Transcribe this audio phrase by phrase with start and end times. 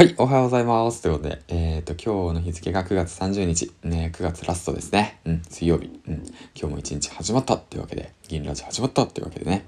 [0.00, 1.02] はい、おはようございます。
[1.02, 5.20] ということで、えっ、ー、と、今日の日付が9月30日、ね、9月ラストですね。
[5.26, 5.90] うん、水曜日。
[6.08, 6.24] うん、
[6.58, 9.66] 今日も一日始まったっていうわけで、銀ラジ始まったっていうわけでね。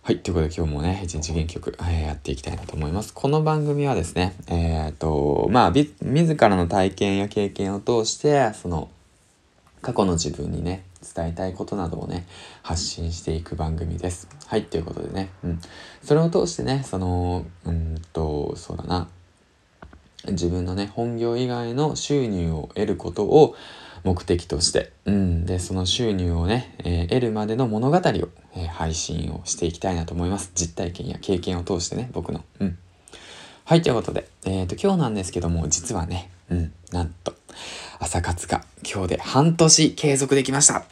[0.00, 3.12] はい、ということで今日もね、一日元気よく、えー、やっていきたいなと思います。
[3.12, 8.88] この番組はですね、えっ、ー、と、まあ、自らの体験や経験を通して、その、
[9.82, 12.26] 過去の自分にね、伝えたいことなどをね、
[12.62, 14.28] 発信していく番組です。
[14.46, 15.60] はい、ということでね、うん。
[16.02, 19.08] それを通してね、その、うんと、そうだな、
[20.28, 23.56] 自分のね、本業以外の収入を得ることを
[24.04, 30.52] 目的として、うん、で、その収入をね、えー、得るまでの物語を、えー、配信をしていきたいなと思います。
[30.54, 32.44] 実体験や経験を通してね、僕の。
[32.60, 32.78] うん。
[33.64, 37.34] はい、ということで、えっ、ー、と、今日なんですけども、実はね、うん、なんと、
[38.00, 40.84] 朝活が今日で半年継続できました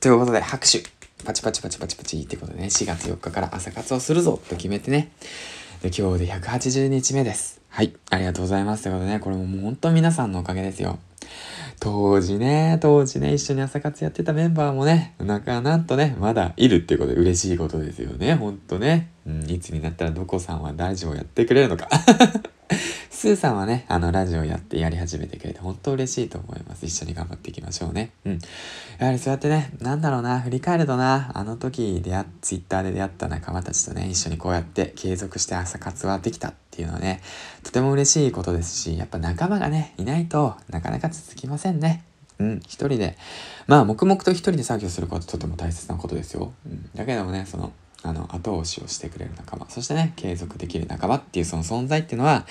[0.00, 0.82] ということで、拍手
[1.24, 5.12] パチパチパチパチパチってことでね、4月4日から朝活をするぞと決めてね、
[5.82, 7.61] で、今日で180日目です。
[7.74, 7.94] はい。
[8.10, 8.82] ありがとうございます。
[8.82, 10.98] ということでね、これももう本当皆さんのおかげですよ。
[11.80, 18.34] 当時ね、当時ね、一緒に朝活やってたメンバーもね、なんかなんとね、まだいるっていうことで嬉しいことですよね。
[18.34, 19.08] ほんとね。
[19.26, 21.88] うん、いつになったらどこさんは大丈夫やってくれるのか。
[23.22, 26.86] スーさんはね、あの、ラジオやってやり始めてくれて、本当嬉しいと思います。
[26.86, 28.10] 一緒に頑張っていきましょうね。
[28.24, 28.38] うん。
[28.98, 37.20] やはりそうやってね、なんだろうな、振り返るとな、あの時出会っ、ツイッターで出会った仲間たちとね、一緒にこうやって継続して朝活はできたっていうのはね、
[37.62, 42.02] とても嬉しいことですし、やっぱ仲間がね、いないとなかなか続きませんね。
[42.40, 43.16] うん、一人で。
[43.68, 46.52] まあ、黙々と一人で作業することはとても大切なことですよ。
[46.66, 46.90] うん。
[46.96, 47.72] だけどもね、その、
[48.04, 52.46] あの、後押しをしてくれる仲間、そしてね、継続できる仲間っていうその存在っていうのは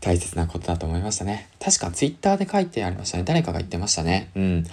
[0.00, 1.48] 大切なことだと思いましたね。
[1.60, 3.24] 確かツイッターで書いてありましたね。
[3.24, 4.30] 誰かが言ってましたね。
[4.34, 4.64] うん。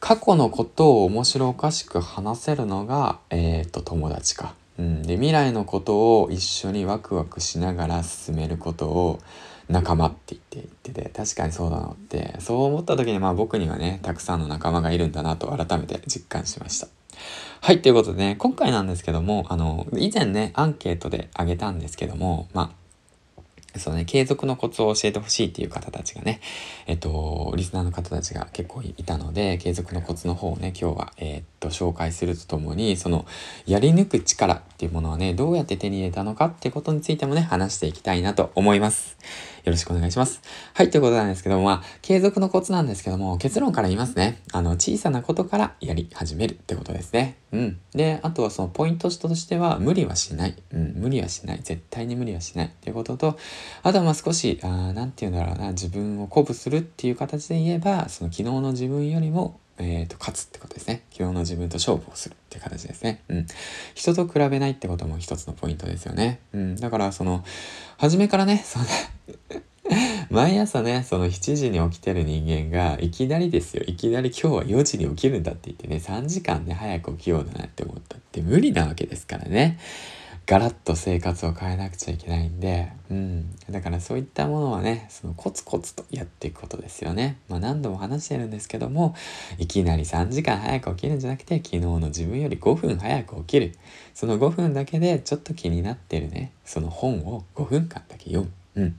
[0.00, 4.54] 過去のことを面白おかしく話せるのが、えっ、と、友達か。
[4.78, 5.02] うん。
[5.02, 9.20] で、未来のことを一緒にワクワクしながら進めることを
[9.68, 16.88] 仲間って言って言ってて、確かにそうだなって、そう思った時にまあ僕にはね、たくさんの仲間がいるんだなと改めて実感しました。
[17.66, 22.72] はい、ということでね、今回なんですけども、あの、以前ね、アンケートであげたんですけども、ま
[23.74, 26.40] あ、そうね、継続のコツを教えてほしいっていう方たちがね、
[26.86, 33.26] えっと、リスナーの方たちが結構いたので、継続のコツの方をね、今日は、えー、っと、紹介するとともに、その、
[33.66, 39.16] やり抜く力っていうものはね、どうやって手に入れたのかってことについてもね、話していきたいなと思います。
[39.64, 40.40] よろしくお願いします。
[40.74, 44.40] はい、ということなんですけども、まあ、継続のコツなんですけども、結論から言いますね。
[44.52, 47.36] あの、小さなことからやり始めるってことですね。
[47.50, 47.78] うん。
[47.92, 50.56] で、あとはそのポイントとしては、無理はしない。
[50.72, 51.60] うん、無理はしない。
[51.64, 52.66] 絶対に無理はしない。
[52.66, 53.38] っていうことと、
[53.82, 61.02] あとはまあ少し、あなんて言うんだろうな、自分を鼓舞するっていう形で言えば、その昨日の自分よりもえっ、ー、と、勝つってことですね。
[61.10, 63.22] 昨日の自分と勝負をするって形ですね。
[63.28, 63.46] うん。
[63.94, 66.40] 人と比べないってことも一つのポイントですよね。
[66.52, 66.76] うん。
[66.76, 67.44] だから、その、
[67.98, 68.84] 初めからね、その
[70.30, 73.84] 毎朝ね、その7時に起きてる人間が、いきなりですよ。
[73.86, 79.78] いきなり今日は4時に起きるんだって言ってね、3時間ね、早く起きようだなって思ったって無理なわけですからね。
[80.46, 83.50] ガラッと生活を変えなくちゃいけないんで、うん。
[83.68, 87.38] だからそういったものはね、そのコツコツとやっていくことですよね。
[87.48, 89.16] まあ何度も話してるんですけども、
[89.58, 93.74] いきなり3時間早く起きるんじゃなくて、昨日の自分より5分早く起きる。
[94.14, 98.82] その5分だけでちょっと気になってるね、その本を5分間だけ読む。
[98.82, 98.96] うん。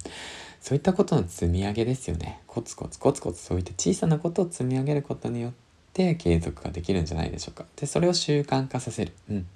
[0.60, 2.42] そういったことの積み上げですよね。
[2.46, 5.67] コツコツコツコツそういった小さなことを積み上げることによって
[5.98, 7.66] て継続ができるんじゃないでしょうか。
[7.76, 9.48] で、それを習慣化させる、うん、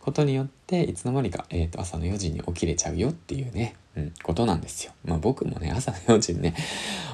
[0.00, 4.92] ことによって、いつの間にか、えっ、ー、と、朝の4時に起きれちゃうよっていうね、うん、ことなんですよ。
[5.04, 6.54] まあ僕もね、朝の4時にね、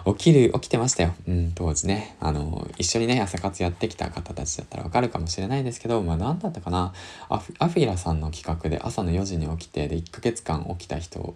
[0.06, 1.14] 起きる、起きてましたよ。
[1.26, 6.94] うん、当時ね、あの、一緒にね、朝活やってきた方たちだったらわかるかもしれないですけど、まあ何だったかな、
[7.28, 11.34] アフアフィラさんの企画で朝の4時に起きて、で、1ヶ月間起きた人を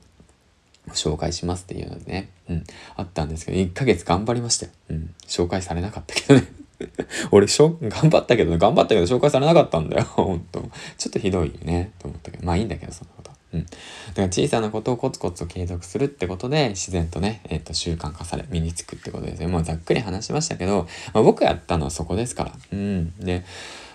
[0.90, 2.64] 紹介しますっていうのでね、うん、
[2.96, 4.72] あったんですけど、1ヶ月頑張りましたよ。
[4.90, 6.59] うん、紹介されなかったけどね。
[7.30, 10.04] 俺しょ、頑張ったけど、頑張ったけど紹介されなかったんだよ。
[10.04, 10.62] ほんと。
[10.98, 11.92] ちょっとひどいよね。
[11.98, 12.46] と思ったけど。
[12.46, 13.30] まあいいんだけど、そんなこと。
[13.52, 13.64] うん。
[13.64, 13.76] だか
[14.16, 19.46] ら小さなことをコツコツと継続するってことで、自然とね、えっ、ー、と、習慣化され、身につくってことですね。
[19.46, 22.52] もうざっくり話しましたけど、まあ、僕やったのはそこですから。
[22.72, 23.12] うん。
[23.18, 23.44] で、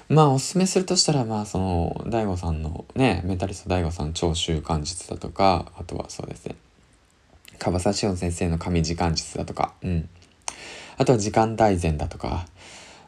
[0.07, 6.55] まあおすすめするとしたら、まあその、大悟さんのね、メタリスト大悟さん超習慣術だとか、あとはそうですね、
[7.57, 10.09] 樺沢志音先生の神時間術だとか、うん。
[10.97, 12.47] あとは時間大全だとか、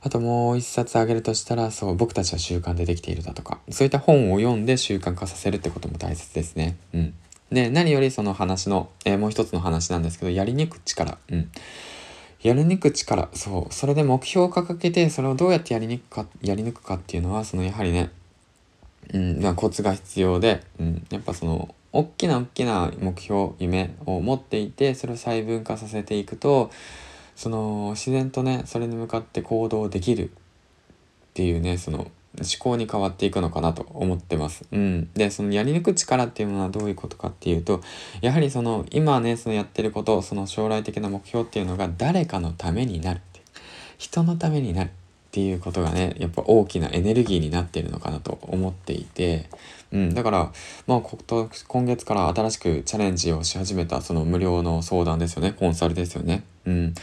[0.02, 6.78] あともう一冊あげるとしたら、そう、僕たちは習慣でできているだとか、そういった本を読んで習慣化させるってことも大切ですね。
[6.94, 7.14] うん。
[7.52, 11.18] で、何よりその話の、えー、もう一つの話なんですけど、やりにく力。
[11.32, 11.50] うん。
[12.44, 13.30] やりにく力。
[13.34, 13.74] そう。
[13.74, 18.12] それで目標を掲げて、それをどうやってやりにくか、やり抜くかっていうのは、そのやはりね、
[19.14, 26.70] うん、まあ、コツが必要で、うん、やっぱその、大きな大きな目標夢を持っていてそれを細分化させていくと
[27.38, 30.30] その自然とねそれに向かって行動できるっ
[31.36, 34.66] ていうねその思考に変わっていくのかなと思ってます。
[34.72, 35.10] うん。
[35.16, 37.82] で、そのやり抜く力っていうものはどういうことかっていうと、
[38.22, 43.42] やはりその今ね、そのやってること、その将来的な目標っていうのが誰かのためになるって。
[43.98, 44.92] 人のためになる
[45.38, 49.52] っていうことがね、やっぱ大きなエネルギーになっているのかなと思っていて、
[49.92, 50.52] うん、だから、
[50.88, 56.44] まあ、今月から新しくチャレンジをし始めたその無料の相談ですよね、コンサルですよね。
[56.66, 56.96] うん。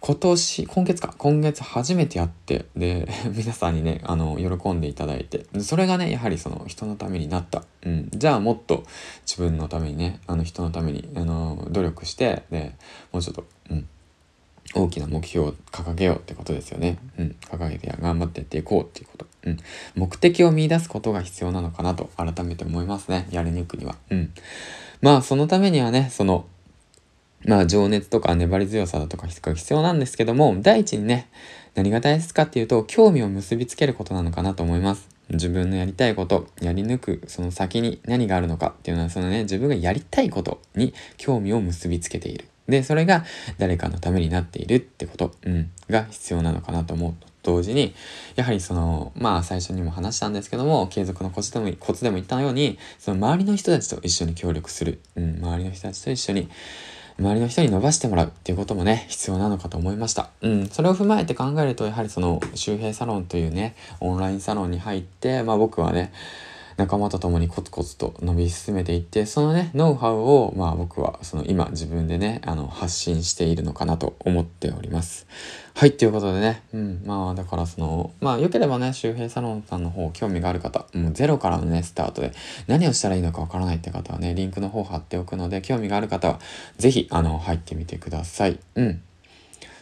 [0.00, 3.06] 今年、今月か、今月初めてやって、で、
[3.36, 7.64] 皆さんにね、あの、喜んでいただいて、それがね、やはりその人のためになった。
[7.82, 8.08] うん。
[8.14, 8.84] じゃあもっと
[9.26, 12.72] 自分のためにね、あの人のために、あの、努力して、で、
[13.12, 13.86] もうちょっと、うん。
[14.74, 16.98] 大きな目標を掲げようってことですよね。
[17.18, 17.36] うん。
[17.50, 19.26] 掲げて頑張ってやっていこうっていうこと。
[19.44, 19.58] うん。
[19.94, 23.26] 目的を見出すことが必要なのかなと改めて思いますね。
[23.30, 23.96] やり抜くには。
[24.10, 24.32] うん。
[25.00, 26.46] まあ、そのためにはね、その、
[27.44, 31.28] まあ、情熱とか粘り強さだとか必要なんですけども、第一にね、
[31.74, 35.08] 何が大切かっていうと、興味を結びつけることなのかなと思います。
[35.30, 42.46] 自分のやりたいこと、やり抜く、その先に何があるのかっていうのは、そのね、自分がやりたいことに興味を結びつけている。
[42.68, 43.24] で、それが
[43.58, 47.94] 誰かのためになっているってこと、うん、が必要なのかなと思うと同時に、
[48.36, 55.00] やはりその、まあ最初にも話したんですけども、継続のコツでも、コツでも言ったように、その周りの人たちと一緒に協力する。
[55.16, 56.48] うん、周りの人たちと一緒に、
[57.18, 60.30] 周りの人に伸ばしてもらうっていうこともね、必要なのかと思いました。
[60.42, 60.68] うん。
[60.68, 66.12] それを踏まえて考えると、やはりその、周平サロンというね、オンラインサロンに入って、まあ僕はね、
[66.78, 75.26] 仲間と共にコツコツと伸び進めていって、そのね、ノウハウを、まあ僕は、その今自分でね、あの、発信しているのかなと思っております。
[75.74, 82.32] はい、ということでね、うん、まあだからその、まあ良ければね、周平サロンさんの方、興味がある方、もうゼロからのね、スタートで、
[82.68, 86.38] 何をしたらいいのかわからないって方はね、リンクの方貼っておくので、興味がある方は、
[86.76, 88.60] ぜひ、あの、入ってみてください。
[88.76, 89.02] うん。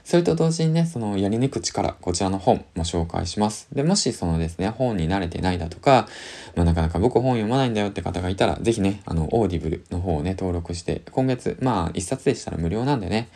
[0.06, 3.66] それと同時にね、そのやり抜く力、こちらの本も紹介します。
[3.72, 6.06] で、もしそのですね、本に慣れてないだとか、
[6.54, 13.28] まあ、なかなか僕本読まないんだよって方がいたら、ぜひね、あの、オーディブルの方をね、登録して、今月、まあ、一冊でしたら無料なんでね、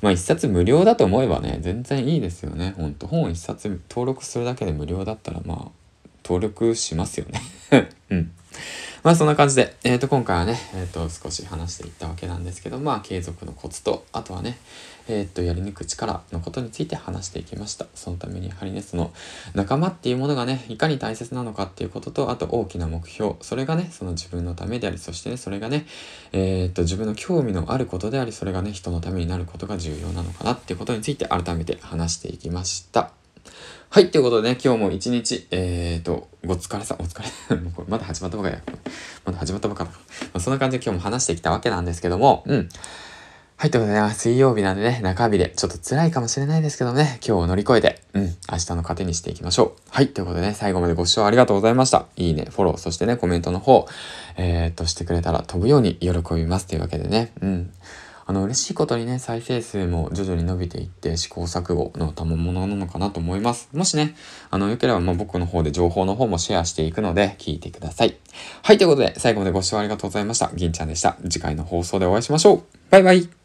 [0.00, 2.72] まあ、一冊無料だと思えばね、全然いいですよね。
[2.78, 7.42] ほんと、本一冊登録するだけで無料だったら、まあ、登録しますよね。
[8.08, 8.32] うん。
[9.02, 14.56] まあそんな感じで、えっ、ー、と今回はね、えっ、ー、と少し話していったわけなんですけど、まあ継続のコツと、あとはね、
[15.08, 17.86] えっ、ー、とやり抜く力のことについて話していきました。
[17.94, 19.12] そのためにやはりね、その
[19.54, 25.86] 仲間っていうものがね、いかに大切なのかっていうことと、あと大きな目標、それがね、その自分のためであり、そしてね、それがね、
[26.32, 33.23] えっと自分の興味のあることであり、それがね、人のためになることが重要なのかなっていうことについて改めて話していきました。
[33.90, 37.56] はい、ということでね、今日も一日、えーと、ご疲れさ、お疲れ。
[37.62, 38.62] もうこれまだ始まったばかりや。
[39.24, 39.90] まだ始まったばかり。
[39.90, 39.96] ま
[40.34, 42.68] あ、そんな感じで今日も話してきたわけなんですけども、うん。
[43.56, 49.80] はい、ということでね、水曜日なんでね、中日でちょっと辛いかもしれないですけどね、今日を乗り越えて、うん、明日の糧にしていきましょう。
[49.90, 52.06] はい、ということでね、最後までご視聴ありがとうございました。
[52.16, 53.86] いいね、フォロー、そしてね、コメントの方、
[54.36, 57.72] えー、っと、してくれたら飛ぶように喜びますというわけでね、うん。
[58.26, 63.68] あの、嬉しいことにね、再生数も徐々に伸びていって、試行錯誤の賜物なのかなと思います。
[63.72, 64.14] もしね、
[64.50, 68.16] あの、よければ、ま僕の方で情報の方もシェアしていくので、聞いてください。
[68.62, 70.50] はい、ということで、最後までご視聴ありがとうございました。
[70.54, 71.16] 銀ちゃんでした。
[71.28, 72.62] 次回の放送でお会いしましょう。
[72.90, 73.43] バイバイ。